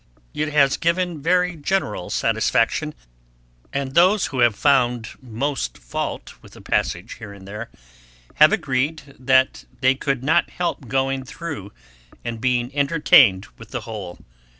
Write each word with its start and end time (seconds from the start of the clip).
It 0.33 0.51
has 0.51 0.77
given 0.77 1.21
very 1.21 1.55
general 1.55 2.09
satisfaction; 2.09 2.95
and 3.71 3.93
those 3.93 4.25
who 4.25 4.39
have 4.39 4.55
found 4.55 5.09
most 5.21 5.77
fault 5.77 6.41
with 6.41 6.55
a 6.55 6.59
passage 6.61 7.17
here 7.19 7.31
and 7.31 7.47
there, 7.47 7.69
have 8.41 8.51
agreed 8.51 9.03
that 9.19 9.65
they 9.81 9.93
could 9.93 10.23
not 10.23 10.49
help 10.49 10.87
going 10.87 11.23
through, 11.23 11.71
and 12.25 12.41
being 12.41 12.75
entertained 12.75 13.45
with 13.59 13.69
the 13.69 13.81
whole. 13.81 14.17